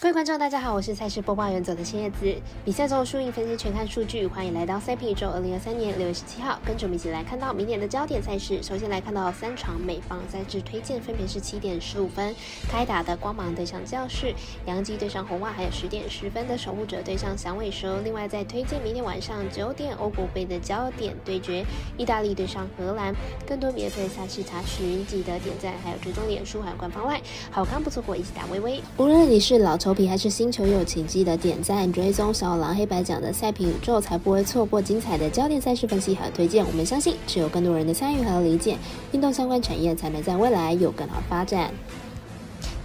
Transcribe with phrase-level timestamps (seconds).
[0.00, 2.34] 各位观众，大家好，我是赛事播报员走的千叶子。
[2.64, 5.28] 比赛中输赢分析全看数据，欢迎来到赛评宇宙。
[5.28, 8.62] 二零二三年六月十七号，跟着我们一起来看到明年的焦点赛事。
[8.62, 12.34] 首先来看到三场美方赛制推荐，分别是七点十五分
[12.66, 14.32] 开打的光芒对上教室，
[14.64, 18.00] 洋基对上红袜，还有十点十分的守护者对上响尾蛇。
[18.02, 21.62] 另外再推荐明天晚上九点欧国杯的焦点对决，
[21.98, 23.14] 意大利对上荷兰。
[23.46, 27.20] 更多免费赛事查询，记得点赞，还有追踪脸书还有官方外，
[27.50, 28.80] 好看不错过，一起打微微。
[28.96, 30.00] 无论你是老球。
[30.10, 36.66] 还是星球友情记得点赞追踪小狼黑白奖的赛评宇宙，才不会错过精彩的焦点赛事分析和推荐。
[36.66, 38.76] 我们相信，只有更多人的参与和理解，
[39.12, 41.70] 运动相关产业才能在未来有更好发展。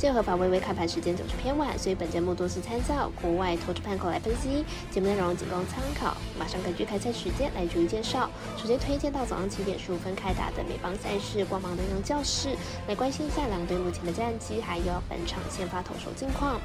[0.06, 6.16] 结合法微微开盘时间总是偏晚，所以本节目多是参照国外投资盘口来分析，节目内容仅供参考。
[6.38, 8.30] 马上根据开赛时间来逐一介绍。
[8.56, 12.56] 首先推荐到早上七点十五分开打的美邦赛事，光芒能量教室，
[12.88, 16.62] 来关心一下两队目前的战绩，还有本场先发投手近况。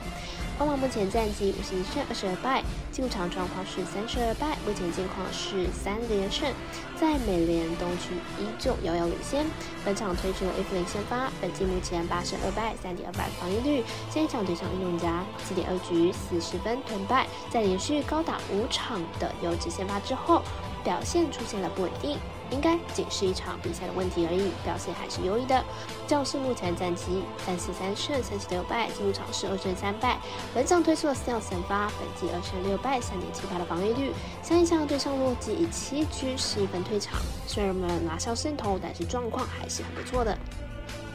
[0.59, 2.63] 光芒目前战绩五十一胜二十二败，
[2.93, 6.53] 进场状况是三十二败，目前近况是三连胜，
[7.01, 9.47] 在美联东区依旧遥遥领先。
[9.83, 13.30] 本场推出了 F 零先发，本季目前八胜二败，三点二八。
[13.39, 20.43] 防御率，下一场对上运动家，四点二局四十分吞败，在连续高达五场的优质先发之后，
[20.83, 22.19] 表现出现了不稳定，
[22.51, 25.63] 应该仅是一场比赛的问题而已，表现还是优异的。
[26.07, 30.19] 教室目前战绩三十三胜三十六败，进入场是二胜三败，
[30.55, 40.37] 本场推出了四鸟先发，本季二胜六败，三点七八的防御率，下一场对上洛基以七局十一分退场，虽然没有拿下胜投，但是状况还是很不错的。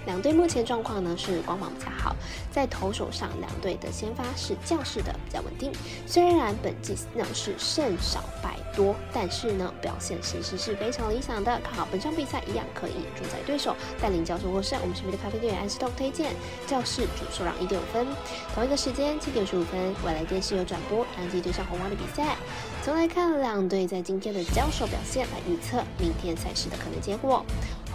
[0.06, 2.16] 两队目前状况呢是光芒比较好，
[2.52, 5.72] 在投手上，两队的先发是教室的比较稳定。
[6.06, 11.59] 虽然本季呢是胜少败多，但是呢表现其实是非常理想的。
[11.62, 14.80] 看好本场比赛一样可以主宰对手，带领教授获胜。
[14.81, 16.34] 我们身边的咖啡店员安斯东推荐
[16.67, 18.06] 教室主受让一点五分。
[18.53, 22.36] 同一个时间七点十五分，未来电视有转播杨基对上红蛙的比赛。
[22.84, 27.44] 从来看两队在今天的交手表现来预测明天赛事的可能结果。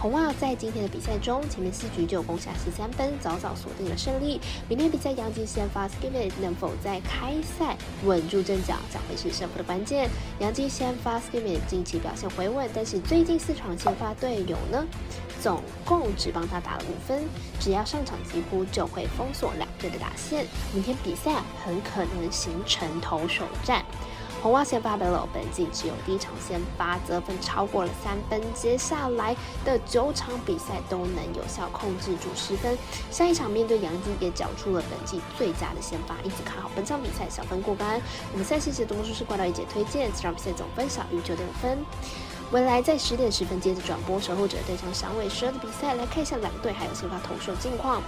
[0.01, 4.41] 红袜在今天的比赛中，前面四局就攻下十三分，早早锁定了胜利。
[4.67, 10.09] 明天比赛，杨基先发 Skimmy 能否在开赛稳住阵脚，将会是胜负的关键。
[10.39, 14.83] 杨基先发 Skimmy 近期表现回稳，但是最近四场先发队友呢，
[15.39, 17.23] 总共只帮他打了五分，
[17.59, 20.47] 只要上场几乎就会封锁两队的打线。
[20.73, 23.85] 明天比赛很可能形成投手战。
[24.41, 32.75] 红袜先发得了本季只有第一场先发得分超过了三分，接下来的九场比赛都能有效控制住失分。
[33.11, 38.01] 下一场面对杨基也缴出了本季最佳的先发，因此看好本场比赛小分过关。
[38.33, 41.77] 我们赛事节读魔术师挂到一姐推荐，这场比赛总分小于九点五分。
[42.51, 48.01] 未来在十点十分接着转播守护者对上响尾蛇的比赛，来看一下两队还有先发投手近况。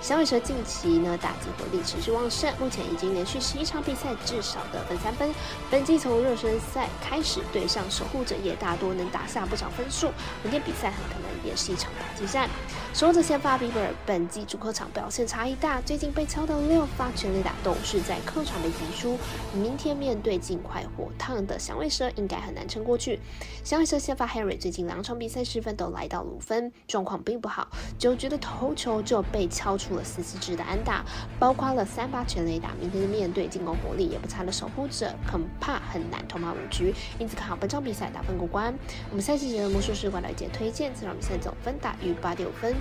[0.00, 5.30] 响尾蛇近期呢打击火力持续旺盛，目前已经连续十一场比赛至少得分三分。
[5.70, 10.10] 本季从热身赛开始对上守护者也大多能打下不少分数，
[10.42, 12.48] 明天比赛很可能也是一场打击战。
[12.94, 19.18] 守护者先发 Bieber 本季主客场表现差异大，最近被敲到六发全力打都是在客场被击出。
[19.52, 23.20] 明天面对尽快火烫的响尾蛇，应该很难撑过去。
[23.62, 27.66] 响快射先发 Harry 最近两场比赛失分都来到五分，状况并不好，
[27.98, 29.96] 九局的头球就被敲出。
[29.96, 31.04] 了四四支的安打，
[31.36, 32.70] 包括了三发全垒打。
[32.80, 36.94] 明天的面对进攻火力也不差的守护者，恐怕很难投满五局。
[37.18, 38.72] 因此看好本场比赛打分过关。
[39.10, 42.76] 我们赛季节的魔术师管了解推荐，这场比赛总分大于八点五分。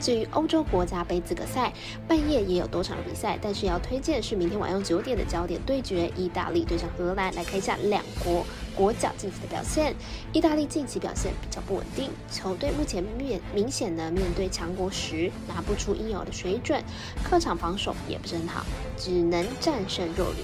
[0.00, 1.72] 至于欧洲国家杯资格赛，
[2.06, 7.34] 半夜也有多场比赛，但是要推荐是明天晚上九点的焦点对决，意大利对上荷兰。
[7.34, 8.44] 来看一下两国。
[8.76, 9.94] 国脚近期的表现，
[10.34, 16.84] 意大利近期表现比较不稳定，球队目前面明显的面对强国时拿不出应有的水准，
[17.24, 18.66] 客场防守也不是很好，
[18.98, 20.42] 只能战胜弱旅。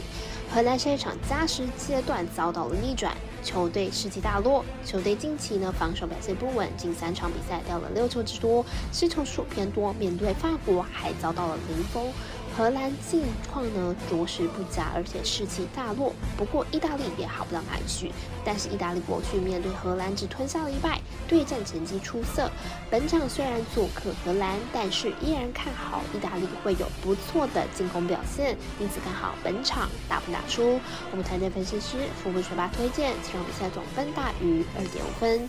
[0.54, 4.62] 荷兰下一场加时阶段遭到了逆转，球队士气大落。
[4.84, 9.94] 球队近期呢防守表现不稳，近三场比赛掉了六球之多，失球数偏多。
[9.94, 12.06] 面对法国还遭到了零封。
[12.56, 16.12] 荷兰近况呢着实不佳，而且士气大落。
[16.37, 18.12] 不过意大利也好不到哪里去。
[18.44, 22.50] 但是意大利过去面对荷兰只吞下了一败，对战成绩出色。
[22.90, 30.78] 本场虽然做客荷兰，但是依然看好意大利会有不错的进攻表现，因此看好本场大分打出。
[31.10, 35.48] 我们团队分析师富富学霸推荐这场比赛总分大于二点五分。